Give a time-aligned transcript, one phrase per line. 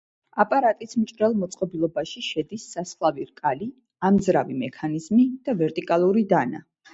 [0.43, 3.69] აპარატის მჭრელ მოწყობილობაში შედის სასხლავი რკალი,
[4.11, 6.65] ამძრავი მექანიზმი და ვერტიკალური დანა.